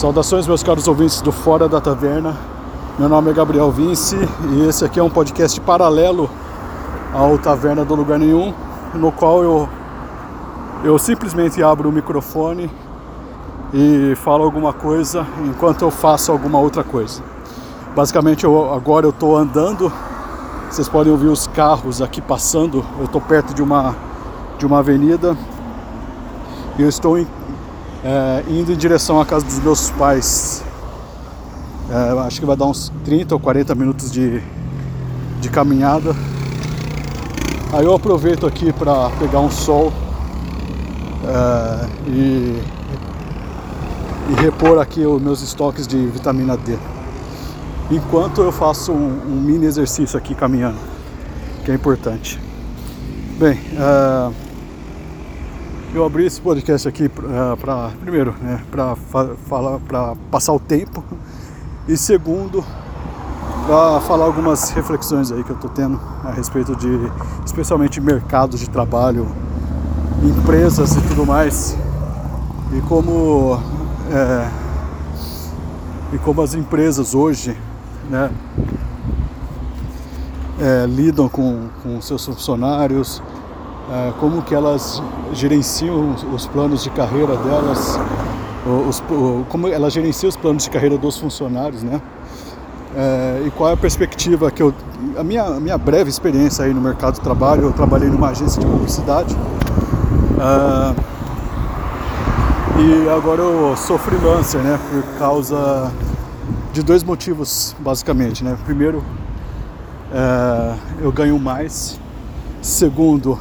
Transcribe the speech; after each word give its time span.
Saudações, 0.00 0.46
meus 0.46 0.62
caros 0.62 0.88
ouvintes 0.88 1.20
do 1.20 1.30
Fora 1.30 1.68
da 1.68 1.78
Taverna. 1.78 2.34
Meu 2.98 3.06
nome 3.06 3.30
é 3.30 3.34
Gabriel 3.34 3.70
Vince 3.70 4.16
e 4.50 4.66
esse 4.66 4.82
aqui 4.82 4.98
é 4.98 5.02
um 5.02 5.10
podcast 5.10 5.60
paralelo 5.60 6.30
ao 7.12 7.36
Taverna 7.36 7.84
do 7.84 7.94
Lugar 7.94 8.18
Nenhum, 8.18 8.54
no 8.94 9.12
qual 9.12 9.42
eu, 9.42 9.68
eu 10.82 10.98
simplesmente 10.98 11.62
abro 11.62 11.90
o 11.90 11.92
microfone 11.92 12.70
e 13.74 14.14
falo 14.16 14.42
alguma 14.42 14.72
coisa 14.72 15.26
enquanto 15.44 15.82
eu 15.82 15.90
faço 15.90 16.32
alguma 16.32 16.58
outra 16.58 16.82
coisa. 16.82 17.22
Basicamente, 17.94 18.44
eu, 18.44 18.72
agora 18.72 19.04
eu 19.04 19.10
estou 19.10 19.36
andando, 19.36 19.92
vocês 20.70 20.88
podem 20.88 21.12
ouvir 21.12 21.28
os 21.28 21.46
carros 21.46 22.00
aqui 22.00 22.22
passando. 22.22 22.82
Eu 22.98 23.04
estou 23.04 23.20
perto 23.20 23.52
de 23.52 23.62
uma, 23.62 23.94
de 24.58 24.64
uma 24.64 24.78
avenida 24.78 25.36
e 26.78 26.82
eu 26.82 26.88
estou 26.88 27.18
em 27.18 27.26
é, 28.04 28.44
indo 28.48 28.72
em 28.72 28.76
direção 28.76 29.20
à 29.20 29.26
casa 29.26 29.44
dos 29.44 29.58
meus 29.58 29.90
pais. 29.90 30.64
É, 31.90 32.18
acho 32.20 32.40
que 32.40 32.46
vai 32.46 32.56
dar 32.56 32.66
uns 32.66 32.92
30 33.04 33.34
ou 33.34 33.40
40 33.40 33.74
minutos 33.74 34.10
de, 34.10 34.42
de 35.40 35.48
caminhada. 35.48 36.14
Aí 37.72 37.84
eu 37.84 37.94
aproveito 37.94 38.46
aqui 38.46 38.72
para 38.72 39.10
pegar 39.10 39.40
um 39.40 39.50
sol 39.50 39.92
é, 41.24 41.88
e, 42.08 42.62
e 44.30 44.40
repor 44.40 44.78
aqui 44.78 45.04
os 45.04 45.20
meus 45.20 45.42
estoques 45.42 45.86
de 45.86 46.06
vitamina 46.06 46.56
D. 46.56 46.78
Enquanto 47.90 48.40
eu 48.40 48.52
faço 48.52 48.92
um, 48.92 49.20
um 49.26 49.40
mini 49.40 49.66
exercício 49.66 50.16
aqui 50.16 50.34
caminhando, 50.34 50.78
que 51.64 51.72
é 51.72 51.74
importante. 51.74 52.40
Bem, 53.36 53.58
uh, 53.72 54.32
eu 55.92 56.04
abri 56.04 56.24
esse 56.24 56.40
podcast 56.40 56.86
aqui 56.86 57.06
uh, 57.06 57.56
para 57.56 57.90
primeiro, 58.00 58.32
né, 58.40 58.62
para 58.70 58.94
falar, 58.94 59.78
para 59.80 60.14
passar 60.30 60.52
o 60.52 60.60
tempo. 60.60 61.02
E 61.88 61.96
segundo, 61.96 62.64
para 63.66 64.00
falar 64.00 64.26
algumas 64.26 64.70
reflexões 64.70 65.32
aí 65.32 65.42
que 65.42 65.50
eu 65.50 65.56
estou 65.56 65.70
tendo 65.70 66.00
a 66.24 66.30
respeito 66.30 66.76
de, 66.76 66.88
especialmente 67.44 68.00
mercados 68.00 68.60
de 68.60 68.70
trabalho, 68.70 69.26
empresas 70.22 70.94
e 70.94 71.00
tudo 71.08 71.26
mais. 71.26 71.76
E 72.72 72.80
como 72.82 73.58
é, 74.12 74.48
e 76.12 76.18
como 76.18 76.40
as 76.42 76.54
empresas 76.54 77.14
hoje, 77.14 77.56
né, 78.08 78.30
é, 80.60 80.86
lidam 80.86 81.28
com, 81.28 81.68
com 81.82 82.00
seus 82.00 82.24
funcionários 82.24 83.20
é, 83.20 83.29
como 84.18 84.42
que 84.42 84.54
elas 84.54 85.02
gerenciam 85.32 86.14
os 86.32 86.46
planos 86.46 86.82
de 86.82 86.90
carreira 86.90 87.36
delas, 87.36 87.98
os, 88.88 89.02
como 89.48 89.66
elas 89.66 89.92
gerenciam 89.92 90.28
os 90.28 90.36
planos 90.36 90.64
de 90.64 90.70
carreira 90.70 90.96
dos 90.96 91.18
funcionários, 91.18 91.82
né? 91.82 92.00
É, 92.96 93.42
e 93.46 93.50
qual 93.52 93.70
é 93.70 93.72
a 93.74 93.76
perspectiva 93.76 94.50
que 94.50 94.60
eu 94.60 94.74
a 95.16 95.22
minha, 95.22 95.44
a 95.44 95.60
minha 95.60 95.78
breve 95.78 96.10
experiência 96.10 96.64
aí 96.64 96.74
no 96.74 96.80
mercado 96.80 97.14
de 97.14 97.20
trabalho 97.20 97.62
eu 97.62 97.72
trabalhei 97.72 98.08
numa 98.08 98.30
agência 98.30 98.60
de 98.60 98.66
publicidade 98.66 99.36
é, 100.40 100.94
e 102.80 103.08
agora 103.08 103.42
eu 103.42 103.76
sou 103.76 103.96
freelancer 103.96 104.60
né? 104.60 104.76
Por 104.90 105.04
causa 105.18 105.92
de 106.72 106.82
dois 106.82 107.04
motivos 107.04 107.76
basicamente 107.78 108.42
né? 108.42 108.58
Primeiro 108.64 109.04
é, 110.12 110.74
eu 111.00 111.12
ganho 111.12 111.38
mais. 111.38 111.98
Segundo 112.60 113.38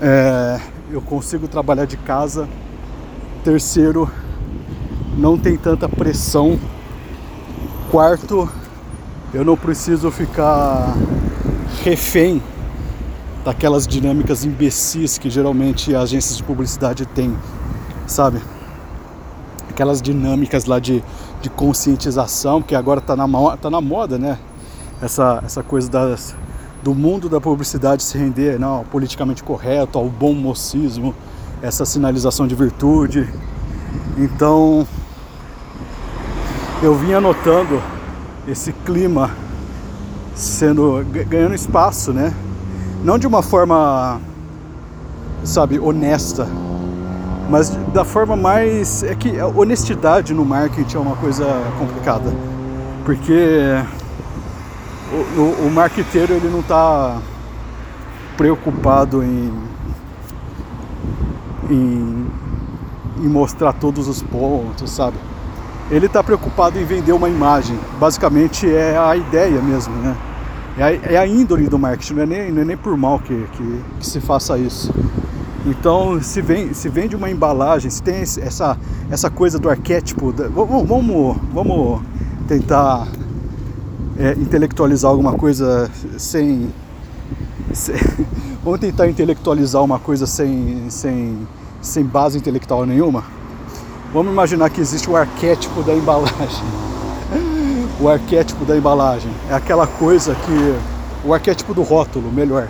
é, 0.00 0.58
eu 0.90 1.02
consigo 1.02 1.46
trabalhar 1.46 1.84
de 1.84 1.96
casa. 1.96 2.48
Terceiro, 3.44 4.10
não 5.16 5.38
tem 5.38 5.56
tanta 5.56 5.88
pressão. 5.88 6.58
Quarto, 7.90 8.48
eu 9.34 9.44
não 9.44 9.56
preciso 9.56 10.10
ficar 10.10 10.96
refém 11.84 12.42
daquelas 13.44 13.86
dinâmicas 13.86 14.44
imbecis 14.44 15.18
que 15.18 15.30
geralmente 15.30 15.94
agências 15.94 16.36
de 16.36 16.42
publicidade 16.42 17.06
têm, 17.06 17.36
sabe? 18.06 18.40
Aquelas 19.68 20.00
dinâmicas 20.00 20.66
lá 20.66 20.78
de, 20.78 21.02
de 21.40 21.48
conscientização, 21.50 22.60
que 22.62 22.74
agora 22.74 23.00
está 23.00 23.16
na, 23.16 23.56
tá 23.56 23.70
na 23.70 23.80
moda, 23.80 24.18
né? 24.18 24.38
Essa, 25.00 25.42
essa 25.44 25.62
coisa 25.62 25.90
das, 25.90 26.34
do 26.82 26.94
mundo 26.94 27.28
da 27.28 27.40
publicidade 27.40 28.02
se 28.02 28.16
render 28.16 28.58
não, 28.58 28.76
ao 28.76 28.84
politicamente 28.84 29.42
correto, 29.42 29.98
ao 29.98 30.08
bom 30.08 30.32
mocismo, 30.32 31.14
essa 31.62 31.84
sinalização 31.84 32.46
de 32.46 32.54
virtude. 32.54 33.28
Então 34.16 34.86
eu 36.82 36.94
vinha 36.94 37.20
notando 37.20 37.82
esse 38.48 38.72
clima 38.72 39.30
sendo 40.34 41.04
ganhando 41.28 41.54
espaço, 41.54 42.12
né? 42.12 42.32
Não 43.04 43.18
de 43.18 43.26
uma 43.26 43.42
forma, 43.42 44.20
sabe, 45.44 45.78
honesta, 45.78 46.48
mas 47.50 47.70
da 47.92 48.04
forma 48.04 48.36
mais 48.36 49.02
é 49.02 49.14
que 49.14 49.38
a 49.38 49.46
honestidade 49.46 50.32
no 50.32 50.44
marketing 50.44 50.96
é 50.96 51.00
uma 51.00 51.16
coisa 51.16 51.44
complicada, 51.78 52.32
porque 53.04 53.82
o, 55.12 55.66
o, 55.66 55.70
marqueteiro 55.70 56.34
ele 56.34 56.48
não 56.48 56.60
está 56.60 57.18
preocupado 58.36 59.22
em, 59.22 59.52
em, 61.68 62.26
em 63.18 63.28
mostrar 63.28 63.72
todos 63.72 64.08
os 64.08 64.22
pontos, 64.22 64.90
sabe? 64.90 65.16
Ele 65.90 66.06
está 66.06 66.22
preocupado 66.22 66.78
em 66.78 66.84
vender 66.84 67.12
uma 67.12 67.28
imagem. 67.28 67.78
Basicamente 67.98 68.72
é 68.72 68.96
a 68.96 69.16
ideia 69.16 69.60
mesmo, 69.60 69.94
né? 69.96 70.16
É 70.78 70.82
a, 70.84 70.92
é 70.92 71.16
a 71.16 71.26
índole 71.26 71.68
do 71.68 71.78
marketing, 71.78 72.14
não 72.14 72.22
é 72.22 72.26
nem, 72.26 72.52
não 72.52 72.62
é 72.62 72.64
nem 72.64 72.76
por 72.76 72.96
mal 72.96 73.18
que, 73.18 73.46
que, 73.52 73.80
que 73.98 74.06
se 74.06 74.20
faça 74.20 74.56
isso. 74.56 74.94
Então, 75.66 76.22
se, 76.22 76.40
vem, 76.40 76.72
se 76.72 76.88
vende 76.88 77.14
uma 77.14 77.28
embalagem, 77.28 77.90
se 77.90 78.02
tem 78.02 78.20
essa, 78.20 78.78
essa 79.10 79.28
coisa 79.28 79.58
do 79.58 79.68
arquétipo, 79.68 80.32
da, 80.32 80.48
vamos, 80.48 81.36
vamos 81.52 82.00
tentar 82.48 83.06
é, 84.20 84.32
intelectualizar 84.32 85.10
alguma 85.10 85.32
coisa 85.32 85.90
sem, 86.18 86.70
sem, 87.72 87.96
tentar 88.78 89.08
intelectualizar 89.08 89.82
uma 89.82 89.98
coisa 89.98 90.26
sem, 90.26 90.90
sem, 90.90 91.48
sem 91.80 92.04
base 92.04 92.36
intelectual 92.36 92.84
nenhuma? 92.84 93.24
Vamos 94.12 94.30
imaginar 94.30 94.68
que 94.68 94.80
existe 94.80 95.08
o 95.08 95.16
arquétipo 95.16 95.82
da 95.82 95.94
embalagem. 95.94 96.36
O 98.00 98.08
arquétipo 98.08 98.64
da 98.64 98.78
embalagem 98.78 99.30
é 99.50 99.54
aquela 99.54 99.86
coisa 99.86 100.34
que. 100.34 101.28
O 101.28 101.34
arquétipo 101.34 101.74
do 101.74 101.82
rótulo, 101.82 102.32
melhor. 102.32 102.66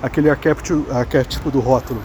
Aquele 0.00 0.30
arquétipo, 0.30 0.86
arquétipo 0.88 1.50
do 1.50 1.58
rótulo. 1.58 2.00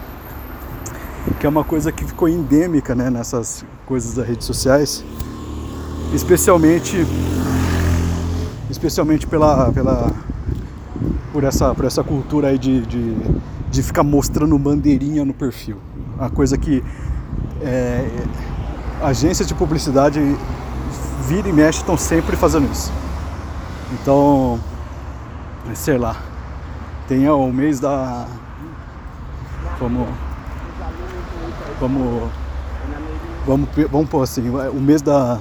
Que 1.38 1.46
é 1.46 1.48
uma 1.48 1.62
coisa 1.62 1.92
que 1.92 2.04
ficou 2.04 2.28
endêmica 2.28 2.96
né, 2.96 3.10
nessas 3.10 3.64
coisas 3.86 4.14
das 4.14 4.26
redes 4.26 4.44
sociais. 4.44 5.04
Especialmente 6.12 7.06
especialmente 8.70 9.26
pela, 9.26 9.72
pela 9.72 10.12
por 11.32 11.44
essa, 11.44 11.74
por 11.74 11.84
essa 11.84 12.02
cultura 12.02 12.48
aí 12.48 12.58
de, 12.58 12.80
de, 12.82 13.16
de 13.70 13.82
ficar 13.82 14.02
mostrando 14.02 14.58
bandeirinha 14.58 15.24
no 15.24 15.34
perfil. 15.34 15.76
Uma 16.16 16.30
coisa 16.30 16.58
que 16.58 16.82
é, 17.60 18.08
agências 19.02 19.46
de 19.46 19.54
publicidade 19.54 20.20
vira 21.26 21.48
e 21.48 21.52
mexe 21.52 21.78
estão 21.78 21.96
sempre 21.96 22.36
fazendo 22.36 22.70
isso. 22.70 22.92
Então, 23.92 24.58
sei 25.74 25.96
lá, 25.96 26.16
tem 27.06 27.28
o 27.28 27.52
mês 27.52 27.80
da. 27.80 28.26
Vamos. 29.78 30.08
Vamos. 31.80 32.30
Vamos, 33.46 33.68
vamos 33.90 34.10
pôr 34.10 34.22
assim, 34.22 34.50
o 34.50 34.80
mês 34.80 35.00
da 35.00 35.40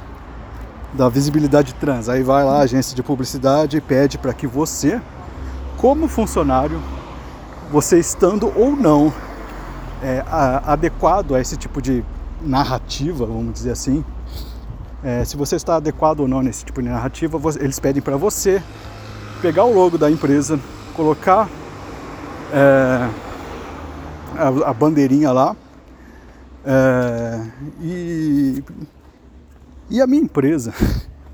da 0.93 1.09
visibilidade 1.09 1.73
trans. 1.75 2.09
Aí 2.09 2.23
vai 2.23 2.43
lá 2.43 2.59
a 2.59 2.61
agência 2.61 2.95
de 2.95 3.03
publicidade 3.03 3.77
e 3.77 3.81
pede 3.81 4.17
para 4.17 4.33
que 4.33 4.47
você, 4.47 5.01
como 5.77 6.07
funcionário, 6.07 6.81
você 7.71 7.99
estando 7.99 8.51
ou 8.55 8.75
não 8.75 9.13
é, 10.01 10.23
a, 10.27 10.73
adequado 10.73 11.35
a 11.35 11.41
esse 11.41 11.57
tipo 11.57 11.81
de 11.81 12.03
narrativa, 12.41 13.25
vamos 13.25 13.53
dizer 13.53 13.71
assim, 13.71 14.03
é, 15.03 15.23
se 15.25 15.37
você 15.37 15.55
está 15.55 15.75
adequado 15.75 16.21
ou 16.21 16.27
não 16.27 16.41
nesse 16.41 16.65
tipo 16.65 16.81
de 16.81 16.89
narrativa, 16.89 17.37
você, 17.37 17.59
eles 17.59 17.79
pedem 17.79 18.01
para 18.01 18.17
você 18.17 18.61
pegar 19.41 19.63
o 19.65 19.73
logo 19.73 19.97
da 19.97 20.09
empresa, 20.09 20.59
colocar 20.95 21.47
é, 22.51 23.09
a, 24.37 24.69
a, 24.69 24.73
bandeirinha 24.73 25.31
lá 25.31 25.55
é, 26.65 27.41
e 27.81 28.63
e 29.89 30.01
a 30.01 30.07
minha 30.07 30.21
empresa, 30.21 30.73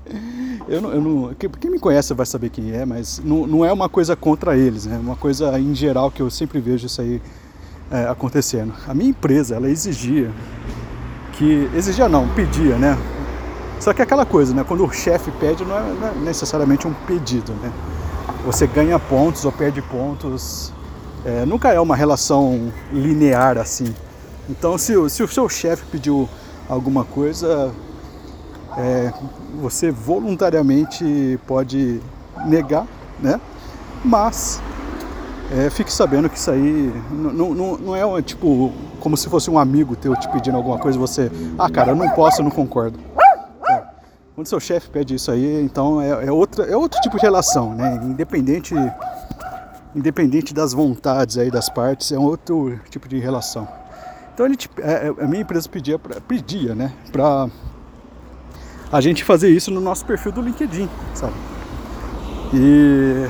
eu 0.68 0.80
não, 0.80 0.90
eu 0.92 1.00
não, 1.00 1.34
quem 1.34 1.70
me 1.70 1.78
conhece 1.78 2.14
vai 2.14 2.26
saber 2.26 2.50
quem 2.50 2.72
é, 2.72 2.84
mas 2.84 3.20
não, 3.24 3.46
não 3.46 3.64
é 3.64 3.72
uma 3.72 3.88
coisa 3.88 4.14
contra 4.14 4.56
eles, 4.56 4.86
é 4.86 4.96
uma 4.96 5.16
coisa 5.16 5.58
em 5.58 5.74
geral 5.74 6.10
que 6.10 6.22
eu 6.22 6.30
sempre 6.30 6.60
vejo 6.60 6.86
isso 6.86 7.00
aí 7.00 7.20
é, 7.90 8.06
acontecendo. 8.06 8.72
A 8.86 8.94
minha 8.94 9.10
empresa, 9.10 9.54
ela 9.56 9.68
exigia 9.68 10.30
que, 11.32 11.68
exigia 11.74 12.08
não, 12.08 12.28
pedia, 12.28 12.76
né, 12.76 12.96
Só 13.80 13.92
que 13.92 14.00
é 14.00 14.04
aquela 14.04 14.24
coisa, 14.24 14.54
né? 14.54 14.64
Quando 14.64 14.84
o 14.84 14.92
chefe 14.92 15.30
pede, 15.32 15.64
não 15.64 15.76
é, 15.76 15.82
não 16.00 16.08
é 16.08 16.14
necessariamente 16.24 16.86
um 16.86 16.94
pedido, 17.06 17.52
né? 17.54 17.72
Você 18.46 18.66
ganha 18.66 18.98
pontos 18.98 19.44
ou 19.44 19.52
perde 19.52 19.82
pontos. 19.82 20.72
É, 21.24 21.44
nunca 21.44 21.72
é 21.72 21.80
uma 21.80 21.96
relação 21.96 22.72
linear 22.92 23.58
assim. 23.58 23.94
Então, 24.48 24.78
se, 24.78 24.92
se 25.10 25.22
o 25.22 25.28
seu 25.28 25.48
chefe 25.48 25.84
pediu 25.90 26.28
alguma 26.68 27.04
coisa, 27.04 27.72
é, 28.76 29.12
você 29.60 29.90
voluntariamente 29.90 31.38
pode 31.46 32.00
negar, 32.46 32.86
né? 33.20 33.40
Mas 34.04 34.60
é, 35.52 35.70
fique 35.70 35.92
sabendo 35.92 36.28
que 36.28 36.36
isso 36.36 36.50
aí 36.50 36.92
não, 37.10 37.54
não, 37.54 37.76
não 37.78 37.96
é 37.96 38.22
tipo 38.22 38.72
como 39.00 39.16
se 39.16 39.28
fosse 39.28 39.50
um 39.50 39.58
amigo 39.58 39.94
teu 39.94 40.16
te 40.16 40.28
pedindo 40.30 40.56
alguma 40.56 40.78
coisa 40.78 40.98
você, 40.98 41.30
ah 41.58 41.70
cara, 41.70 41.92
eu 41.92 41.96
não 41.96 42.08
posso, 42.10 42.40
eu 42.40 42.44
não 42.44 42.50
concordo. 42.50 42.98
É. 43.70 43.82
Quando 44.34 44.46
seu 44.46 44.58
chefe 44.58 44.88
pede 44.88 45.14
isso 45.14 45.30
aí, 45.30 45.62
então 45.62 46.00
é, 46.00 46.26
é, 46.26 46.32
outra, 46.32 46.64
é 46.64 46.76
outro 46.76 47.00
tipo 47.00 47.16
de 47.16 47.22
relação, 47.22 47.74
né? 47.74 48.00
Independente, 48.02 48.74
independente 49.94 50.54
das 50.54 50.72
vontades 50.72 51.38
aí 51.38 51.50
das 51.50 51.68
partes, 51.68 52.10
é 52.10 52.18
um 52.18 52.24
outro 52.24 52.80
tipo 52.90 53.06
de 53.06 53.18
relação. 53.18 53.68
Então 54.32 54.46
ele, 54.46 54.56
é, 54.78 55.08
é, 55.08 55.24
a 55.24 55.28
minha 55.28 55.42
empresa 55.42 55.68
pedia, 55.68 55.98
pra, 55.98 56.20
pedia 56.20 56.74
né, 56.74 56.92
para 57.12 57.48
a 58.94 59.00
gente 59.00 59.24
fazer 59.24 59.48
isso 59.48 59.72
no 59.72 59.80
nosso 59.80 60.06
perfil 60.06 60.30
do 60.30 60.40
LinkedIn, 60.40 60.88
sabe? 61.14 61.34
E 62.52 63.26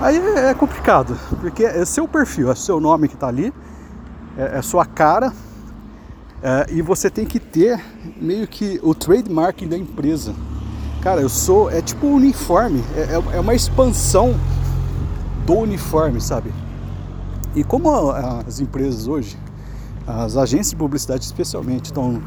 aí 0.00 0.16
é, 0.16 0.48
é 0.48 0.54
complicado, 0.54 1.14
porque 1.38 1.64
é 1.64 1.84
seu 1.84 2.08
perfil, 2.08 2.50
é 2.50 2.54
seu 2.54 2.80
nome 2.80 3.08
que 3.08 3.14
está 3.14 3.28
ali, 3.28 3.52
é, 4.38 4.56
é, 4.56 4.62
sua 4.62 4.86
cara, 4.86 5.30
é, 6.42 6.66
e 6.70 6.80
você 6.80 7.10
tem 7.10 7.26
que 7.26 7.38
ter 7.38 7.78
meio 8.16 8.48
que 8.48 8.80
o 8.82 8.94
trademark 8.94 9.66
da 9.66 9.76
empresa. 9.76 10.34
Cara, 11.02 11.20
eu 11.20 11.28
sou, 11.28 11.70
é 11.70 11.82
tipo 11.82 12.06
um 12.06 12.14
uniforme, 12.14 12.82
é, 12.96 13.00
é, 13.00 13.36
é 13.36 13.40
uma 13.40 13.54
expansão 13.54 14.34
do 15.44 15.56
uniforme, 15.58 16.22
sabe? 16.22 16.50
E 17.54 17.62
como 17.62 18.10
as 18.10 18.60
empresas 18.60 19.06
hoje, 19.06 19.38
as 20.06 20.38
agências 20.38 20.70
de 20.70 20.76
publicidade 20.76 21.22
especialmente, 21.22 21.84
estão. 21.84 22.22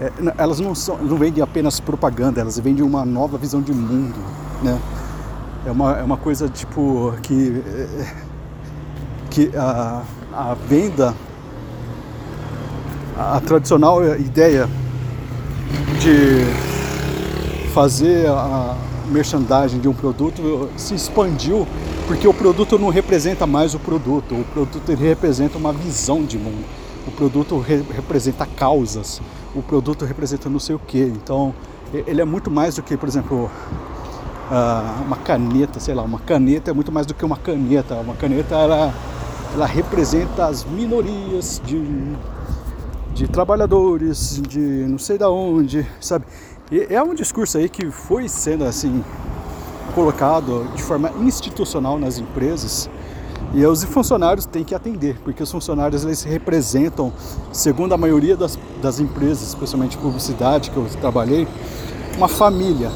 É, 0.00 0.10
elas 0.38 0.58
não, 0.58 0.74
são, 0.74 0.98
não 0.98 1.16
vendem 1.16 1.42
apenas 1.42 1.78
propaganda, 1.78 2.40
elas 2.40 2.58
vendem 2.58 2.84
uma 2.84 3.04
nova 3.04 3.38
visão 3.38 3.62
de 3.62 3.72
mundo, 3.72 4.18
né? 4.62 4.80
É 5.66 5.70
uma, 5.70 5.98
é 5.98 6.02
uma 6.02 6.16
coisa 6.16 6.48
tipo 6.48 7.14
que, 7.22 7.62
é, 7.66 8.12
que 9.30 9.50
a, 9.56 10.02
a 10.32 10.54
venda, 10.54 11.14
a, 13.16 13.40
tradicional 13.40 14.04
ideia 14.16 14.68
de 16.00 16.44
fazer 17.72 18.28
a 18.28 18.76
merchandising 19.10 19.78
de 19.78 19.88
um 19.88 19.94
produto 19.94 20.68
se 20.76 20.94
expandiu 20.94 21.66
porque 22.06 22.28
o 22.28 22.34
produto 22.34 22.78
não 22.78 22.88
representa 22.88 23.46
mais 23.46 23.74
o 23.74 23.78
produto, 23.78 24.34
o 24.34 24.44
produto 24.52 24.90
ele 24.90 25.08
representa 25.08 25.56
uma 25.56 25.72
visão 25.72 26.22
de 26.22 26.36
mundo, 26.36 26.64
o 27.06 27.10
produto 27.10 27.58
re 27.58 27.82
representa 27.94 28.44
causas, 28.44 29.22
o 29.54 29.62
produto 29.62 30.04
representa 30.04 30.48
não 30.48 30.58
sei 30.58 30.74
o 30.74 30.78
que. 30.78 30.98
Então, 30.98 31.54
ele 31.92 32.20
é 32.20 32.24
muito 32.24 32.50
mais 32.50 32.74
do 32.74 32.82
que, 32.82 32.96
por 32.96 33.08
exemplo, 33.08 33.50
uh, 34.50 35.02
uma 35.02 35.16
caneta, 35.16 35.78
sei 35.78 35.94
lá, 35.94 36.02
uma 36.02 36.18
caneta 36.18 36.70
é 36.70 36.74
muito 36.74 36.90
mais 36.90 37.06
do 37.06 37.14
que 37.14 37.24
uma 37.24 37.36
caneta. 37.36 37.94
Uma 37.94 38.14
caneta 38.14 38.54
ela, 38.54 38.92
ela 39.54 39.66
representa 39.66 40.46
as 40.46 40.64
minorias 40.64 41.60
de, 41.64 41.82
de 43.14 43.28
trabalhadores, 43.28 44.40
de 44.42 44.58
não 44.58 44.98
sei 44.98 45.18
da 45.18 45.30
onde, 45.30 45.86
sabe? 46.00 46.24
E 46.70 46.86
é 46.92 47.02
um 47.02 47.14
discurso 47.14 47.58
aí 47.58 47.68
que 47.68 47.90
foi 47.90 48.28
sendo 48.28 48.64
assim 48.64 49.04
colocado 49.94 50.66
de 50.74 50.82
forma 50.82 51.12
institucional 51.20 51.98
nas 51.98 52.18
empresas 52.18 52.90
e 53.52 53.64
os 53.66 53.84
funcionários 53.84 54.46
têm 54.46 54.64
que 54.64 54.74
atender, 54.74 55.18
porque 55.22 55.42
os 55.42 55.50
funcionários 55.50 56.04
eles 56.04 56.22
representam, 56.22 57.12
segundo 57.52 57.92
a 57.92 57.96
maioria 57.96 58.36
das, 58.36 58.58
das 58.82 58.98
empresas, 58.98 59.48
especialmente 59.48 59.96
publicidade 59.96 60.70
que 60.70 60.76
eu 60.76 60.86
trabalhei, 61.00 61.46
uma 62.16 62.28
família. 62.28 62.90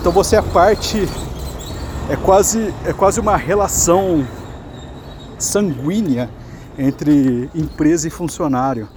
Então 0.00 0.12
você 0.12 0.36
é 0.36 0.42
parte, 0.42 1.08
é 2.10 2.16
quase, 2.16 2.74
é 2.84 2.92
quase 2.92 3.20
uma 3.20 3.36
relação 3.36 4.26
sanguínea 5.38 6.28
entre 6.78 7.50
empresa 7.54 8.08
e 8.08 8.10
funcionário. 8.10 8.88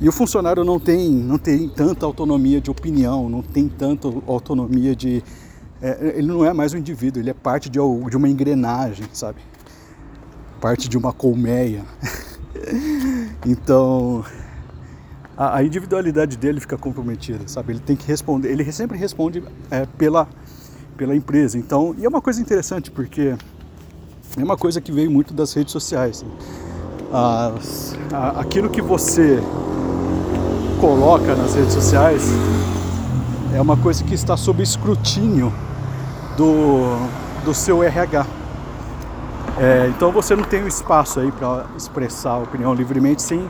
E 0.00 0.08
o 0.08 0.12
funcionário 0.12 0.64
não 0.64 0.80
tem, 0.80 1.10
não 1.10 1.38
tem 1.38 1.68
tanta 1.68 2.04
autonomia 2.04 2.60
de 2.60 2.70
opinião, 2.70 3.28
não 3.28 3.40
tem 3.40 3.68
tanta 3.68 4.08
autonomia 4.26 4.96
de 4.96 5.22
é, 5.82 6.14
ele 6.16 6.28
não 6.28 6.44
é 6.44 6.52
mais 6.52 6.72
um 6.72 6.78
indivíduo, 6.78 7.20
ele 7.20 7.30
é 7.30 7.34
parte 7.34 7.68
de, 7.68 7.80
de 7.80 8.16
uma 8.16 8.28
engrenagem, 8.28 9.04
sabe? 9.12 9.40
Parte 10.62 10.88
de 10.88 10.96
uma 10.96 11.12
colmeia. 11.12 11.82
então, 13.44 14.24
a, 15.36 15.56
a, 15.56 15.64
individualidade 15.64 16.36
dele 16.36 16.60
fica 16.60 16.78
comprometida, 16.78 17.48
sabe? 17.48 17.72
Ele 17.72 17.80
tem 17.80 17.96
que 17.96 18.06
responder, 18.06 18.48
ele 18.48 18.70
sempre 18.70 18.96
responde 18.96 19.42
é, 19.72 19.86
pela, 19.98 20.28
pela 20.96 21.16
empresa. 21.16 21.58
Então, 21.58 21.96
e 21.98 22.04
é 22.04 22.08
uma 22.08 22.22
coisa 22.22 22.40
interessante 22.40 22.92
porque 22.92 23.34
é 24.38 24.44
uma 24.44 24.56
coisa 24.56 24.80
que 24.80 24.92
veio 24.92 25.10
muito 25.10 25.34
das 25.34 25.52
redes 25.52 25.72
sociais. 25.72 26.22
Né? 26.22 26.30
As, 27.12 27.98
a, 28.12 28.40
aquilo 28.40 28.70
que 28.70 28.80
você 28.80 29.40
coloca 30.80 31.34
nas 31.34 31.56
redes 31.56 31.72
sociais 31.72 32.22
é 33.52 33.60
uma 33.60 33.76
coisa 33.76 34.04
que 34.04 34.14
está 34.14 34.36
sob 34.36 34.62
escrutínio 34.62 35.52
do, 36.36 36.98
do 37.44 37.52
seu 37.52 37.82
RH. 37.82 38.41
É, 39.58 39.86
então 39.88 40.10
você 40.10 40.34
não 40.34 40.44
tem 40.44 40.62
um 40.64 40.68
espaço 40.68 41.20
aí 41.20 41.30
para 41.30 41.66
expressar 41.76 42.32
a 42.32 42.38
opinião 42.38 42.72
livremente 42.72 43.20
sem 43.20 43.40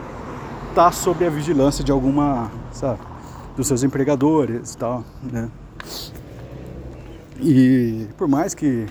estar 0.69 0.85
tá 0.85 0.91
sob 0.91 1.25
a 1.25 1.29
vigilância 1.29 1.83
de 1.83 1.91
alguma, 1.91 2.51
sabe, 2.71 2.99
dos 3.55 3.67
seus 3.67 3.83
empregadores 3.83 4.73
e 4.73 4.77
tal, 4.77 5.03
né? 5.31 5.49
E 7.39 8.07
por 8.17 8.27
mais 8.27 8.53
que 8.53 8.85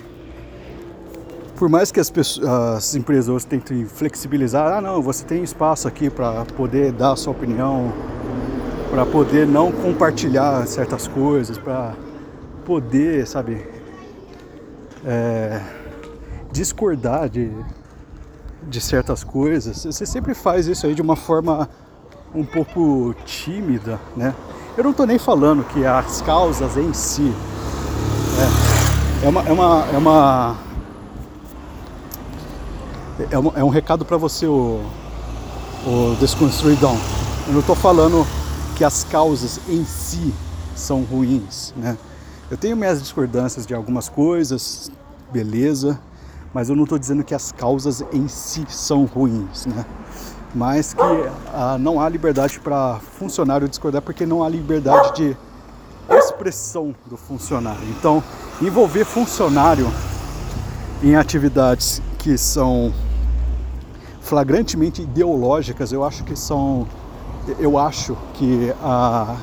por 1.55 1.69
mais 1.69 1.91
que 1.91 1.99
as, 1.99 2.09
pessoas, 2.09 2.47
as 2.47 2.95
empresas 2.95 3.45
tentem 3.45 3.85
flexibilizar, 3.85 4.73
ah 4.73 4.81
não, 4.81 5.01
você 5.01 5.23
tem 5.23 5.43
espaço 5.43 5.87
aqui 5.87 6.09
para 6.09 6.43
poder 6.57 6.91
dar 6.91 7.13
a 7.13 7.15
sua 7.15 7.31
opinião, 7.31 7.93
para 8.89 9.05
poder 9.05 9.47
não 9.47 9.71
compartilhar 9.71 10.65
certas 10.67 11.07
coisas, 11.07 11.57
para 11.57 11.93
poder, 12.65 13.25
sabe, 13.27 13.65
é, 15.05 15.61
discordar 16.53 17.27
de, 17.27 17.51
de 18.69 18.79
certas 18.79 19.23
coisas, 19.23 19.83
você 19.83 20.05
sempre 20.05 20.35
faz 20.35 20.67
isso 20.67 20.85
aí 20.85 20.93
de 20.93 21.01
uma 21.01 21.15
forma 21.15 21.67
um 22.33 22.45
pouco 22.45 23.13
tímida, 23.25 23.99
né? 24.15 24.33
Eu 24.77 24.83
não 24.83 24.91
estou 24.91 25.05
nem 25.05 25.17
falando 25.17 25.63
que 25.65 25.85
as 25.85 26.21
causas 26.21 26.77
em 26.77 26.93
si 26.93 27.33
é, 29.21 29.25
é 29.25 29.29
uma, 29.29 29.41
é 29.41 29.51
uma, 29.51 29.85
é 29.93 29.97
uma 29.97 30.57
é, 33.31 33.37
uma, 33.37 33.53
é 33.57 33.63
um 33.63 33.69
recado 33.69 34.05
para 34.05 34.17
você 34.17 34.45
o, 34.45 34.79
o 35.85 36.15
Desconstruidão. 36.19 36.97
Eu 37.47 37.53
não 37.53 37.59
estou 37.59 37.75
falando 37.75 38.25
que 38.75 38.83
as 38.83 39.03
causas 39.03 39.59
em 39.67 39.83
si 39.85 40.33
são 40.75 41.03
ruins, 41.03 41.73
né? 41.75 41.97
Eu 42.49 42.57
tenho 42.57 42.75
minhas 42.75 43.01
discordâncias 43.01 43.65
de 43.65 43.73
algumas 43.73 44.09
coisas, 44.09 44.91
beleza, 45.31 45.99
mas 46.53 46.69
eu 46.69 46.75
não 46.75 46.83
estou 46.83 46.99
dizendo 46.99 47.23
que 47.23 47.33
as 47.33 47.51
causas 47.51 48.03
em 48.13 48.27
si 48.27 48.63
são 48.69 49.05
ruins, 49.05 49.65
né? 49.65 49.85
Mas 50.53 50.93
que 50.93 51.01
ah, 51.51 51.77
não 51.79 51.99
há 51.99 52.07
liberdade 52.07 52.59
para 52.59 52.99
funcionário 53.17 53.67
discordar 53.67 54.03
porque 54.03 54.25
não 54.25 54.43
há 54.43 54.49
liberdade 54.49 55.15
de 55.15 55.37
expressão 56.11 56.93
do 57.07 57.17
funcionário. 57.17 57.83
Então, 57.97 58.23
envolver 58.61 59.03
funcionário 59.03 59.91
em 61.01 61.15
atividades 61.15 62.01
que 62.19 62.37
são 62.37 62.93
flagrantemente 64.21 65.01
ideológicas, 65.01 65.91
eu 65.91 66.03
acho 66.03 66.23
que 66.23 66.35
são 66.35 66.87
eu 67.59 67.77
acho 67.77 68.15
que 68.35 68.71
a 68.81 69.35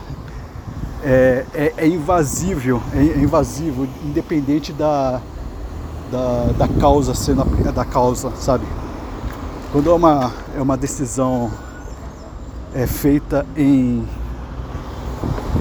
é, 1.02 1.44
é, 1.54 1.74
é 1.76 1.86
invasível, 1.86 2.80
é, 2.94 2.98
é 2.98 3.18
invasivo, 3.18 3.88
independente 4.04 4.72
da, 4.72 5.20
da, 6.10 6.52
da 6.58 6.68
causa 6.68 7.14
sendo 7.14 7.44
da 7.72 7.84
causa, 7.84 8.32
sabe? 8.36 8.64
Quando 9.72 9.90
é 9.90 9.94
uma, 9.94 10.32
é 10.56 10.60
uma 10.60 10.76
decisão 10.76 11.50
é 12.74 12.86
feita 12.86 13.46
em, 13.56 14.06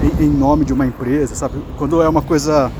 em, 0.02 0.24
em 0.24 0.28
nome 0.28 0.64
de 0.64 0.72
uma 0.72 0.86
empresa, 0.86 1.34
sabe? 1.34 1.62
Quando 1.76 2.02
é 2.02 2.08
uma 2.08 2.22
coisa 2.22 2.70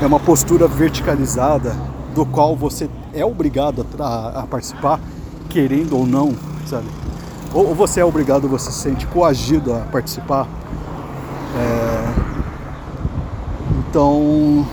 é 0.00 0.06
uma 0.06 0.18
postura 0.18 0.66
verticalizada 0.66 1.76
do 2.14 2.26
qual 2.26 2.56
você 2.56 2.90
é 3.14 3.24
obrigado 3.24 3.86
a, 3.98 4.40
a 4.40 4.46
participar, 4.46 5.00
querendo 5.48 5.96
ou 5.96 6.06
não, 6.06 6.34
sabe? 6.66 6.86
ou, 7.54 7.68
ou 7.68 7.74
você 7.74 8.00
é 8.00 8.04
obrigado, 8.04 8.48
você 8.48 8.70
se 8.70 8.78
sente 8.78 9.06
coagido 9.06 9.74
a 9.74 9.80
participar. 9.80 10.46
É, 11.56 12.14
então, 13.78 14.66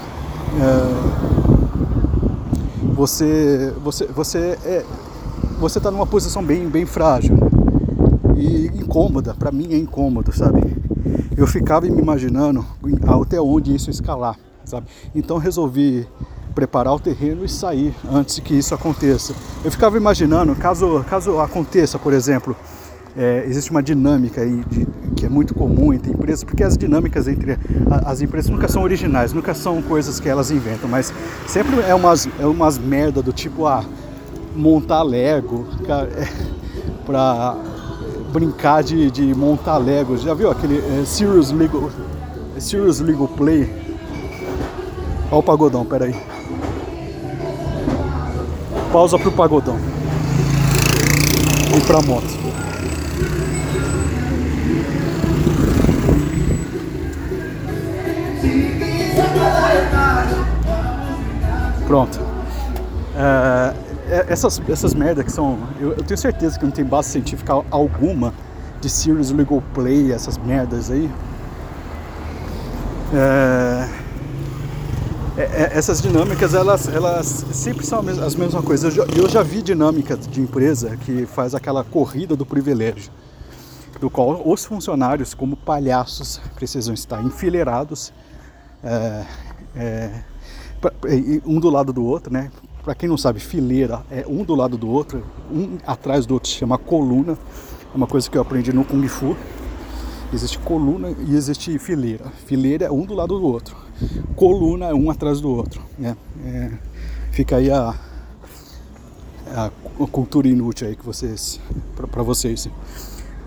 é, 0.58 1.30
você, 2.94 3.74
você, 3.84 4.06
você 4.08 4.58
é, 4.66 4.86
você 5.60 5.78
está 5.78 5.92
numa 5.92 6.08
posição 6.08 6.44
bem, 6.44 6.70
bem 6.70 6.86
frágil 6.86 7.38
e 8.38 8.68
incômoda. 8.68 9.34
Para 9.34 9.52
mim 9.52 9.74
é 9.74 9.78
incômodo, 9.78 10.32
sabe? 10.32 10.62
Eu 11.36 11.46
ficava 11.46 11.86
me 11.86 12.02
imaginando 12.02 12.66
até 13.08 13.40
onde 13.42 13.76
isso 13.76 13.90
escalar, 13.90 14.38
sabe? 14.64 14.88
Então 15.14 15.38
resolvi 15.38 16.08
preparar 16.56 16.94
o 16.94 17.00
terreno 17.00 17.46
e 17.46 17.50
sair 17.50 17.94
antes 18.12 18.40
que 18.40 18.54
isso 18.54 18.74
aconteça. 18.74 19.34
Eu 19.64 19.72
ficava 19.72 19.98
imaginando, 19.98 20.56
caso, 20.56 21.06
caso 21.10 21.40
aconteça, 21.40 22.00
por 22.00 22.14
exemplo, 22.14 22.56
é, 23.16 23.44
existe 23.46 23.72
uma 23.72 23.84
dinâmica 23.84 24.42
aí 24.42 24.64
de, 24.70 24.88
é 25.30 25.32
muito 25.32 25.54
comum 25.54 25.94
entre 25.94 26.12
empresas, 26.12 26.44
porque 26.44 26.64
as 26.64 26.76
dinâmicas 26.76 27.28
entre 27.28 27.58
as 28.04 28.20
empresas 28.20 28.50
nunca 28.50 28.68
são 28.68 28.82
originais, 28.82 29.32
nunca 29.32 29.54
são 29.54 29.82
coisas 29.82 30.20
que 30.20 30.28
elas 30.28 30.50
inventam, 30.50 30.90
mas 30.90 31.14
sempre 31.48 31.80
é 31.82 31.94
umas, 31.94 32.28
é 32.40 32.46
umas 32.46 32.80
merda 32.80 33.22
do 33.22 33.32
tipo, 33.32 33.68
ah, 33.68 33.86
montar 34.56 35.04
Lego, 35.04 35.68
é, 35.88 36.28
pra 37.06 37.56
brincar 38.34 38.84
de, 38.84 39.12
de 39.12 39.34
montar 39.36 39.78
Lego. 39.78 40.18
Já 40.18 40.34
viu 40.34 40.50
aquele 40.50 40.80
é, 40.80 41.06
Serious 41.06 41.52
Lego, 41.52 41.92
Serious 42.58 43.00
Lego 43.00 43.28
Play? 43.28 43.72
Olha 45.32 45.40
o 45.40 45.44
pagodão, 45.44 45.86
peraí. 45.86 46.16
Pausa 48.92 49.20
pro 49.20 49.32
pagodão. 49.32 49.78
E 51.78 51.82
pra 51.82 52.02
moto. 52.02 52.49
Pronto. 61.90 62.20
É, 63.16 63.74
essas, 64.30 64.62
essas 64.70 64.94
merdas 64.94 65.26
que 65.26 65.32
são. 65.32 65.58
Eu, 65.80 65.94
eu, 65.94 66.04
tenho 66.04 66.20
certeza 66.20 66.60
que 66.60 66.64
não 66.64 66.72
tem 66.72 66.86
base 66.86 67.10
científica 67.10 67.52
alguma 67.72 68.32
de 68.80 68.88
Serious 68.88 69.32
Legal 69.32 69.64
Play, 69.74 70.12
essas 70.12 70.38
merdas 70.38 70.92
aí. 70.92 71.10
É 73.12 73.90
essas 75.74 76.00
dinâmicas, 76.00 76.54
elas, 76.54 76.88
elas 76.90 77.26
sempre 77.54 77.84
são 77.84 78.02
as 78.02 78.36
mesmas 78.36 78.64
coisas. 78.64 78.96
Eu 78.96 79.08
eu 79.08 79.28
já 79.28 79.42
vi 79.42 79.64
dinâmica 79.64 80.16
de 80.16 80.42
empresa 80.42 80.96
que 80.98 81.26
faz 81.26 81.56
aquela 81.56 81.84
corrida 81.84 82.36
do 82.36 82.46
privilégio, 82.46 83.12
do 84.00 84.12
qual 84.12 84.48
os 84.48 84.64
funcionários, 84.64 85.34
como 85.34 85.58
palhaços, 85.58 86.40
precisam 86.54 86.94
estar 86.94 87.24
enfileirados. 87.24 88.14
É, 88.84 89.26
é, 89.76 90.12
um 91.46 91.60
do 91.60 91.70
lado 91.70 91.92
do 91.92 92.06
outro, 92.06 92.32
né? 92.32 92.52
Para 92.84 92.96
quem 92.96 93.10
não 93.10 93.18
sabe, 93.18 93.40
fileira 93.40 94.02
é 94.10 94.26
um 94.28 94.44
do 94.44 94.56
lado 94.56 94.78
do 94.78 94.90
outro, 94.90 95.24
um 95.52 95.78
atrás 95.86 96.26
do 96.26 96.34
outro 96.34 96.50
se 96.50 96.56
chama 96.56 96.78
coluna. 96.78 97.38
É 97.94 97.98
uma 97.98 98.08
coisa 98.08 98.30
que 98.30 98.38
eu 98.38 98.42
aprendi 98.42 98.72
no 98.72 98.86
Kung 98.86 99.08
Fu. 99.08 99.36
Existe 100.32 100.60
coluna 100.60 101.10
e 101.28 101.36
existe 101.36 101.78
fileira. 101.80 102.26
Fileira 102.46 102.86
é 102.86 102.92
um 102.92 103.06
do 103.06 103.14
lado 103.14 103.40
do 103.40 103.46
outro. 103.46 103.76
Coluna 104.36 104.88
é 104.88 104.94
um 104.94 105.10
atrás 105.10 105.42
do 105.42 105.50
outro. 105.50 105.82
Né? 105.98 106.16
É, 106.46 106.72
fica 107.32 107.58
aí 107.58 107.72
a, 107.72 107.96
a, 109.56 109.72
cultura 110.12 110.48
inútil 110.48 110.88
aí 110.88 110.96
que 110.96 111.06
vocês 111.06 111.60
para 111.96 112.24
vocês. 112.24 112.70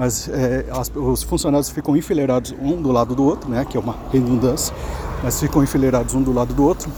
Mas 0.02 0.28
é, 0.28 0.66
as, 0.72 0.90
os 0.96 1.22
funcionários 1.22 1.70
ficam 1.70 1.96
enfileirados 1.96 2.52
um 2.60 2.82
do 2.82 2.90
lado 2.90 3.14
do 3.14 3.22
outro, 3.22 3.48
né? 3.48 3.64
Que 3.64 3.76
é 3.76 3.80
uma 3.80 3.94
redundância. 4.10 4.74
Mas 5.22 5.38
ficam 5.38 5.62
enfileirados 5.62 6.12
um 6.12 6.20
do 6.20 6.32
lado 6.32 6.52
do 6.52 6.64
outro 6.64 6.90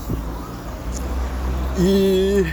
e 1.79 2.47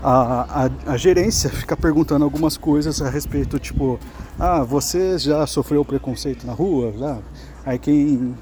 a, 0.00 0.66
a, 0.66 0.92
a, 0.92 0.96
gerência 0.96 1.50
fica 1.50 1.76
perguntando 1.76 2.24
algumas 2.24 2.56
coisas 2.56 3.02
a 3.02 3.10
respeito, 3.10 3.58
tipo, 3.58 3.98
ah, 4.38 4.62
você 4.62 5.18
já 5.18 5.44
sofreu 5.44 5.84
preconceito 5.84 6.46
na 6.46 6.52
rua? 6.52 6.92
Já? 6.96 7.18
Aí 7.64 7.80
quem, 7.80 8.32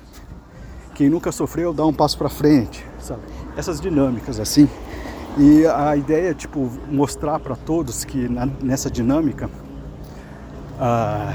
quem 0.94 1.08
nunca 1.08 1.32
sofreu 1.32 1.72
dá 1.72 1.86
um 1.86 1.94
passo 1.94 2.18
para 2.18 2.28
frente, 2.28 2.84
sabe? 3.00 3.22
Essas 3.56 3.80
dinâmicas 3.80 4.38
assim. 4.38 4.68
E 5.38 5.64
a 5.64 5.96
ideia 5.96 6.32
é, 6.32 6.34
tipo, 6.34 6.70
mostrar 6.90 7.38
para 7.40 7.56
todos 7.56 8.04
que 8.04 8.28
na, 8.28 8.44
nessa 8.60 8.90
dinâmica 8.90 9.48
ah, 10.81 11.35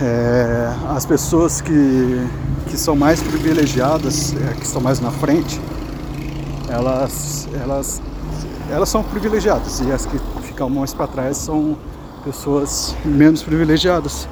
é, 0.00 0.72
as 0.90 1.06
pessoas 1.06 1.60
que, 1.60 2.26
que 2.68 2.76
são 2.76 2.96
mais 2.96 3.22
privilegiadas, 3.22 4.34
é, 4.34 4.54
que 4.54 4.64
estão 4.64 4.80
mais 4.80 5.00
na 5.00 5.10
frente, 5.10 5.60
elas, 6.68 7.48
elas, 7.60 8.02
elas 8.70 8.88
são 8.88 9.02
privilegiadas 9.02 9.80
e 9.80 9.92
as 9.92 10.06
que 10.06 10.18
ficam 10.42 10.68
mais 10.68 10.92
para 10.92 11.06
trás 11.06 11.36
são 11.36 11.76
pessoas 12.24 12.96
menos 13.04 13.42
privilegiadas. 13.42 14.28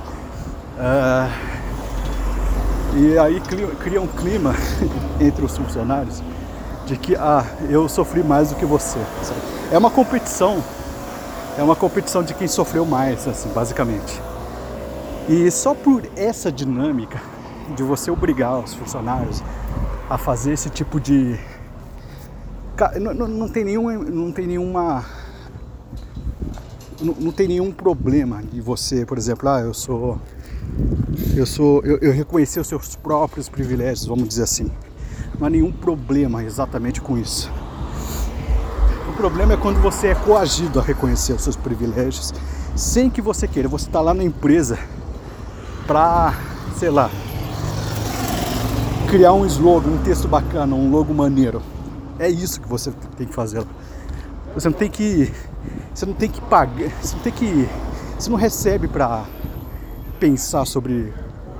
Uh, 0.79 1.53
e 2.97 3.19
aí 3.19 3.41
cria 3.81 4.01
um 4.01 4.07
clima 4.07 4.55
entre 5.21 5.45
os 5.45 5.57
funcionários 5.57 6.23
de 6.87 6.97
que 6.97 7.15
ah, 7.15 7.45
eu 7.69 7.89
sofri 7.89 8.23
mais 8.23 8.51
do 8.51 8.57
que 8.57 8.67
você. 8.67 8.99
Sabe? 9.23 9.41
É 9.71 9.79
uma 9.79 9.91
competição, 9.91 10.63
é 11.59 11.63
uma 11.63 11.77
competição 11.77 12.23
de 12.23 12.35
quem 12.35 12.49
sofreu 12.49 12.85
mais, 12.85 13.27
assim, 13.27 13.49
basicamente. 13.51 14.21
E 15.29 15.51
só 15.51 15.75
por 15.75 16.03
essa 16.17 16.51
dinâmica 16.51 17.21
de 17.77 17.83
você 17.83 18.11
obrigar 18.11 18.59
os 18.59 18.75
funcionários 18.75 19.43
a 20.11 20.19
fazer 20.19 20.53
esse 20.53 20.69
tipo 20.69 21.01
de 21.01 21.39
não, 23.01 23.15
não, 23.15 23.29
não 23.29 23.49
tem 23.49 23.65
nenhuma. 23.65 23.93
Não 23.93 24.33
tem 24.33 24.47
nenhuma. 24.47 25.05
Não, 27.01 27.15
não, 27.15 27.33
tem 27.33 27.49
nenhum 27.49 27.73
problema 27.73 28.43
de 28.43 28.61
você, 28.61 29.05
por 29.05 29.19
exemplo, 29.19 29.49
ah, 29.49 29.61
eu 29.61 29.75
sou. 29.75 30.19
Eu 31.37 31.47
sou. 31.47 31.83
Eu, 31.85 31.99
eu 31.99 32.13
reconhecer 32.13 32.61
os 32.61 32.67
seus 32.67 32.97
próprios 32.97 33.49
privilégios, 33.49 34.07
vamos 34.07 34.29
dizer 34.29 34.45
assim. 34.45 34.71
Não 35.39 35.47
há 35.47 35.51
nenhum 35.51 35.73
problema 35.73 36.43
exatamente 36.45 37.01
com 37.01 37.19
isso. 37.19 37.51
O 39.13 39.15
problema 39.15 39.53
é 39.53 39.57
quando 39.59 39.79
você 39.79 40.09
é 40.09 40.15
coagido 40.15 40.81
a 40.81 40.83
reconhecer 40.83 41.35
os 41.35 41.43
seus 41.43 41.55
privilégios 41.55 42.33
sem 42.75 43.11
que 43.11 43.21
você 43.21 43.47
queira. 43.47 43.69
Você 43.69 43.87
está 43.87 44.01
lá 44.01 44.15
na 44.15 44.25
empresa 44.25 44.79
para, 45.87 46.35
sei 46.79 46.89
lá, 46.89 47.11
criar 49.11 49.35
um 49.35 49.45
slogan, 49.45 49.91
um 49.91 49.99
texto 49.99 50.27
bacana, 50.27 50.75
um 50.75 50.91
logo 50.91 51.13
maneiro. 51.13 51.61
É 52.19 52.27
isso 52.27 52.59
que 52.59 52.67
você 52.67 52.91
tem 53.17 53.27
que 53.27 53.35
fazer. 53.35 53.63
Você 54.55 54.71
não 54.71 54.77
tem 54.77 54.89
que. 54.89 55.31
Você 55.95 56.07
não 56.07 56.15
tem 56.15 56.31
que 56.31 56.41
pagar. 56.41 56.91
Você 57.03 57.15
não 57.15 57.23
tem 57.23 57.33
que. 57.35 57.69
Você 58.19 58.31
não 58.31 58.39
recebe 58.39 58.89
para 58.89 59.27
pensar 60.19 60.65
sobre 60.65 61.13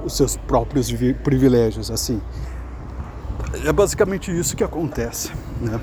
os 0.03 0.17
seus 0.17 0.39
próprios 0.39 0.91
privilégios, 1.23 1.91
assim. 1.91 2.19
É 3.63 3.73
basicamente 3.73 4.37
isso 4.37 4.57
que 4.57 4.65
acontece, 4.65 5.31
né? 5.61 5.79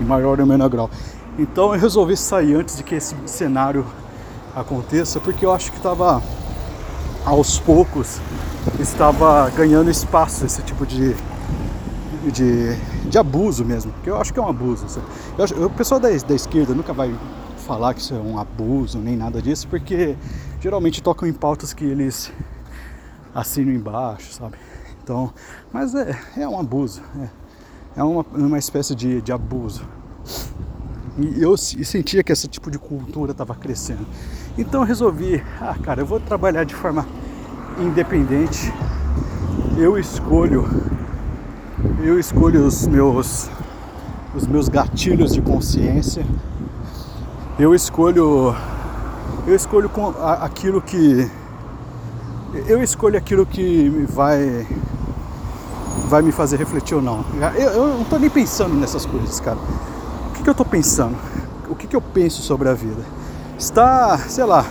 Em 0.00 0.04
maior 0.04 0.40
ou 0.40 0.46
menor 0.46 0.68
grau. 0.68 0.90
Então 1.38 1.74
eu 1.74 1.80
resolvi 1.80 2.16
sair 2.16 2.54
antes 2.54 2.76
de 2.76 2.82
que 2.82 2.94
esse 2.94 3.14
cenário 3.26 3.86
aconteça, 4.54 5.20
porque 5.20 5.44
eu 5.44 5.52
acho 5.52 5.70
que 5.70 5.76
estava 5.76 6.22
aos 7.24 7.58
poucos 7.58 8.20
estava 8.78 9.50
ganhando 9.50 9.90
espaço 9.90 10.44
esse 10.44 10.62
tipo 10.62 10.86
de 10.86 11.14
de, 12.32 12.74
de 13.08 13.18
abuso 13.18 13.64
mesmo, 13.64 13.92
que 14.02 14.10
eu 14.10 14.20
acho 14.20 14.32
que 14.32 14.38
é 14.38 14.42
um 14.42 14.48
abuso. 14.48 14.86
Eu 15.56 15.66
o 15.66 15.70
pessoal 15.70 16.00
da, 16.00 16.08
da 16.08 16.34
esquerda 16.34 16.74
nunca 16.74 16.92
vai 16.92 17.14
falar 17.66 17.94
que 17.94 18.00
isso 18.00 18.14
é 18.14 18.18
um 18.18 18.38
abuso 18.38 18.98
nem 18.98 19.16
nada 19.16 19.40
disso, 19.40 19.68
porque 19.68 20.16
geralmente 20.60 21.02
tocam 21.02 21.28
em 21.28 21.32
pautas 21.32 21.72
que 21.72 21.84
eles 21.84 22.32
assinam 23.34 23.72
embaixo, 23.72 24.32
sabe? 24.32 24.56
Então, 25.02 25.32
mas 25.72 25.94
é, 25.94 26.18
é 26.36 26.48
um 26.48 26.58
abuso, 26.58 27.02
é, 27.20 27.28
é 27.96 28.02
uma, 28.02 28.24
uma 28.32 28.58
espécie 28.58 28.94
de, 28.94 29.20
de 29.20 29.32
abuso. 29.32 29.82
E 31.18 31.42
eu 31.42 31.56
sentia 31.56 32.22
que 32.22 32.30
esse 32.30 32.46
tipo 32.46 32.70
de 32.70 32.78
cultura 32.78 33.32
estava 33.32 33.54
crescendo. 33.54 34.06
Então 34.56 34.82
eu 34.82 34.86
resolvi, 34.86 35.42
ah 35.60 35.76
cara, 35.82 36.02
eu 36.02 36.06
vou 36.06 36.20
trabalhar 36.20 36.64
de 36.64 36.74
forma 36.74 37.06
independente. 37.80 38.72
Eu 39.76 39.98
escolho 39.98 40.68
eu 42.02 42.18
escolho 42.18 42.66
os 42.66 42.86
meus 42.86 43.48
os 44.34 44.46
meus 44.46 44.68
gatilhos 44.68 45.32
de 45.32 45.40
consciência. 45.40 46.24
Eu 47.58 47.74
escolho 47.74 48.54
eu 49.46 49.54
escolho 49.54 49.90
aquilo 50.40 50.80
que 50.80 51.28
eu 52.68 52.82
escolho 52.82 53.18
aquilo 53.18 53.44
que 53.44 53.88
vai 54.08 54.66
vai 56.06 56.22
me 56.22 56.32
fazer 56.32 56.56
refletir 56.56 56.94
ou 56.94 57.02
não. 57.02 57.24
Eu, 57.56 57.70
eu 57.70 57.86
não 57.88 58.02
estou 58.02 58.18
nem 58.18 58.30
pensando 58.30 58.74
nessas 58.74 59.04
coisas, 59.04 59.40
cara. 59.40 59.58
O 60.28 60.32
que, 60.32 60.42
que 60.42 60.48
eu 60.48 60.52
estou 60.52 60.66
pensando? 60.66 61.16
O 61.68 61.74
que, 61.74 61.86
que 61.86 61.96
eu 61.96 62.00
penso 62.00 62.42
sobre 62.42 62.68
a 62.68 62.74
vida? 62.74 63.02
está, 63.58 64.16
sei 64.18 64.44
lá, 64.44 64.64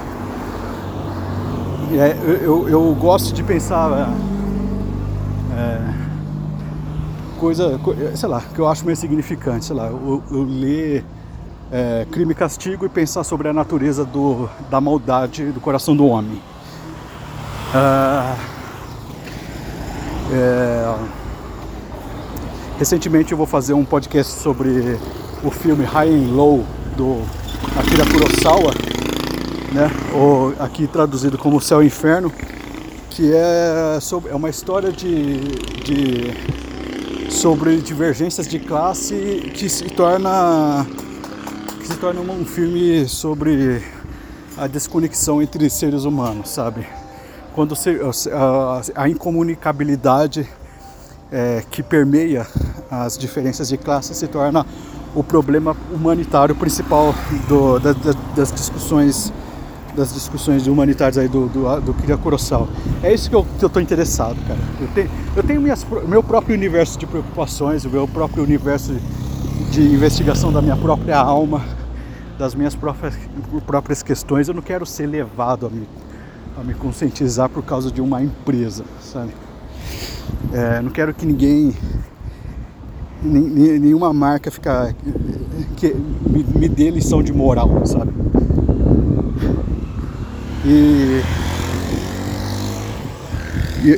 é, 1.92 2.18
eu, 2.24 2.38
eu, 2.38 2.70
eu, 2.70 2.96
gosto 2.96 3.34
de 3.34 3.44
pensar 3.44 4.10
é, 5.56 5.94
coisa, 7.38 7.80
sei 8.16 8.30
lá, 8.30 8.42
que 8.42 8.60
eu 8.60 8.68
acho 8.68 8.86
meio 8.86 8.96
significante, 8.96 9.66
sei 9.66 9.76
lá, 9.76 9.88
eu, 9.88 10.24
eu 10.32 10.44
ler 10.44 11.04
é, 11.72 12.08
Crime 12.12 12.32
e 12.32 12.36
Castigo 12.36 12.86
e 12.86 12.90
pensar 12.90 13.26
sobre 13.26 13.50
a 13.50 13.54
natureza 13.54 14.06
do, 14.06 14.50
da 14.70 14.80
maldade 14.80 15.52
do 15.52 15.60
coração 15.60 15.96
do 15.96 16.06
homem. 16.08 16.42
Ah, 17.76 18.38
é, 20.32 20.96
recentemente 22.78 23.32
eu 23.32 23.38
vou 23.38 23.48
fazer 23.48 23.74
um 23.74 23.86
podcast 23.86 24.34
sobre 24.34 24.98
o 25.44 25.52
filme 25.52 25.84
High 25.86 26.10
and 26.10 26.34
Low 26.34 26.66
do 26.96 27.22
Akira 27.78 28.06
Kurosawa, 28.06 28.74
né? 29.72 29.90
Ou 30.14 30.54
aqui 30.60 30.88
traduzido 30.88 31.38
como 31.38 31.62
Céu 31.62 31.82
e 31.82 31.88
Inferno, 31.88 32.32
que 33.10 33.32
é, 33.34 34.00
sobre, 34.02 34.32
é 34.32 34.36
uma 34.36 34.50
história 34.50 34.92
de, 34.92 35.40
de 35.84 37.32
sobre 37.32 37.78
divergências 37.78 38.48
de 38.48 38.60
classe 38.60 39.52
que 39.54 39.70
se 39.70 39.86
torna 39.86 40.86
que 41.80 41.88
se 41.88 41.98
torna 41.98 42.20
um 42.20 42.46
filme 42.46 43.08
sobre 43.08 43.84
a 44.58 44.68
desconexão 44.68 45.42
entre 45.42 45.70
seres 45.70 46.04
humanos, 46.04 46.50
sabe? 46.50 46.88
Quando 47.58 47.76
se, 47.76 47.90
a, 48.32 48.82
a 48.94 49.10
incomunicabilidade 49.10 50.48
é, 51.32 51.64
que 51.72 51.82
permeia 51.82 52.46
as 52.88 53.18
diferenças 53.18 53.68
de 53.68 53.78
classe 53.78 54.14
se 54.14 54.28
torna 54.28 54.64
o 55.16 55.24
problema 55.24 55.76
humanitário 55.92 56.54
principal 56.54 57.16
do, 57.50 57.80
da, 57.80 57.94
da, 57.94 58.12
das 58.36 58.52
discussões 58.52 59.34
das 59.96 60.14
discussões 60.14 60.68
humanitárias 60.68 61.18
aí 61.18 61.28
do, 61.28 61.48
do, 61.48 61.82
do 61.82 61.94
Kira. 61.96 62.20
É 63.02 63.12
isso 63.12 63.28
que 63.28 63.36
eu, 63.36 63.70
tô 63.70 63.80
interessado, 63.80 64.38
cara. 64.48 64.60
Eu 64.80 64.88
tenho, 64.90 65.10
eu 65.36 65.42
tenho 65.42 65.60
minhas, 65.60 65.84
meu 66.08 66.22
próprio 66.22 66.56
universo 66.56 67.00
de 67.00 67.08
preocupações, 67.08 67.84
o 67.86 67.90
meu 67.90 68.08
próprio 68.08 68.44
universo 68.44 68.96
de 69.72 69.82
investigação 69.82 70.54
da 70.54 70.62
minha 70.62 70.78
própria 70.78 71.18
alma, 71.18 71.66
das 72.38 72.54
minhas 72.54 72.76
próprias, 72.76 73.18
próprias 73.66 74.04
questões. 74.04 74.48
Eu 74.48 74.54
não 74.54 74.62
quero 74.62 74.86
ser 74.86 75.08
levado 75.08 75.66
a 75.66 75.70
a 76.60 76.64
me 76.64 76.74
conscientizar 76.74 77.50
por 77.50 77.64
causa 77.64 77.92
de 77.92 78.02
uma 78.02 78.22
empresa, 78.22 78.84
sabe? 79.00 79.32
É, 80.52 80.82
não 80.82 80.90
quero 80.90 81.14
que 81.14 81.26
ninguém 81.26 81.74
nenhuma 83.22 84.14
marca 84.14 84.50
ficar 84.52 84.94
que 85.76 85.94
me, 85.94 86.44
me 86.44 86.68
dê 86.70 86.90
lição 86.90 87.22
de 87.22 87.32
moral, 87.32 87.86
sabe? 87.86 88.12
E 90.66 91.22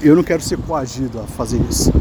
eu 0.03 0.15
não 0.15 0.23
quero 0.23 0.41
ser 0.41 0.57
coagido 0.57 1.19
a 1.19 1.23
fazer 1.23 1.59
isso. 1.69 1.91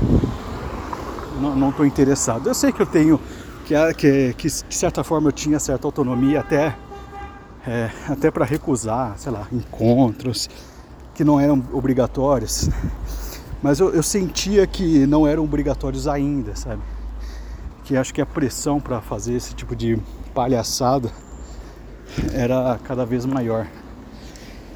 Não 1.40 1.70
estou 1.70 1.86
interessado. 1.86 2.48
Eu 2.48 2.54
sei 2.54 2.72
que 2.72 2.82
eu 2.82 2.86
tenho, 2.86 3.20
que, 3.64 3.74
que, 3.94 4.34
que 4.36 4.48
de 4.48 4.74
certa 4.74 5.04
forma 5.04 5.28
eu 5.28 5.32
tinha 5.32 5.58
certa 5.60 5.86
autonomia 5.86 6.40
até, 6.40 6.76
é, 7.68 7.90
até 8.08 8.30
para 8.30 8.46
recusar, 8.46 9.18
sei 9.18 9.30
lá, 9.30 9.46
encontros 9.52 10.48
que 11.14 11.22
não 11.22 11.38
eram 11.38 11.62
obrigatórios. 11.72 12.70
Mas 13.62 13.78
eu, 13.78 13.92
eu 13.92 14.02
sentia 14.02 14.66
que 14.66 15.06
não 15.06 15.26
eram 15.26 15.44
obrigatórios 15.44 16.08
ainda, 16.08 16.56
sabe? 16.56 16.80
Que 17.84 17.94
acho 17.96 18.14
que 18.14 18.22
a 18.22 18.26
pressão 18.26 18.80
para 18.80 19.02
fazer 19.02 19.34
esse 19.34 19.54
tipo 19.54 19.76
de 19.76 19.98
palhaçada 20.32 21.10
era 22.32 22.78
cada 22.84 23.04
vez 23.04 23.26
maior 23.26 23.66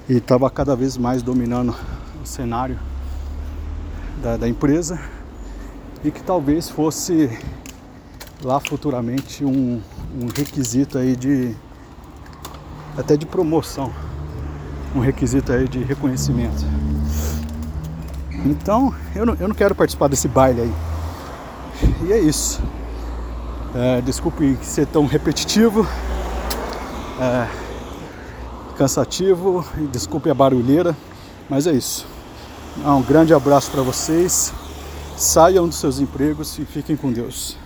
e 0.08 0.14
estava 0.18 0.50
cada 0.50 0.76
vez 0.76 0.98
mais 0.98 1.22
dominando 1.22 1.74
o 2.22 2.26
cenário 2.26 2.78
da, 4.22 4.36
da, 4.36 4.48
empresa 4.48 5.00
e 6.04 6.10
que 6.10 6.22
talvez 6.22 6.68
fosse 6.68 7.30
lá 8.42 8.60
futuramente 8.60 9.44
um, 9.44 9.80
um 10.20 10.26
requisito 10.34 10.98
aí 10.98 11.16
de 11.16 11.54
até 12.96 13.16
de 13.16 13.26
promoção, 13.26 13.92
um 14.94 15.00
requisito 15.00 15.52
aí 15.52 15.68
de 15.68 15.82
reconhecimento. 15.82 16.64
Então 18.44 18.94
eu 19.14 19.24
não, 19.24 19.34
eu 19.34 19.48
não 19.48 19.54
quero 19.54 19.74
participar 19.74 20.08
desse 20.08 20.28
baile 20.28 20.62
aí. 20.62 20.72
E 22.04 22.12
é 22.12 22.18
isso. 22.18 22.60
É, 23.74 24.00
desculpe 24.00 24.58
ser 24.62 24.86
tão 24.86 25.06
repetitivo. 25.06 25.86
É, 27.20 27.48
cansativo, 28.76 29.64
desculpe 29.92 30.28
a 30.28 30.34
barulheira, 30.34 30.96
mas 31.48 31.66
é 31.66 31.72
isso. 31.72 32.06
Um 32.84 33.02
grande 33.02 33.32
abraço 33.32 33.70
para 33.70 33.82
vocês. 33.82 34.52
Saiam 35.16 35.68
dos 35.68 35.76
seus 35.76 36.00
empregos 36.00 36.58
e 36.58 36.64
fiquem 36.64 36.96
com 36.96 37.12
Deus. 37.12 37.56